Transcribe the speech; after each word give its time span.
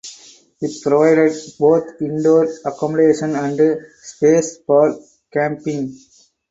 It 0.59 0.81
provided 0.81 1.31
both 1.59 2.01
indoor 2.01 2.47
accommodation 2.65 3.35
and 3.35 3.77
space 4.01 4.57
for 4.65 4.99
camping. 5.31 5.95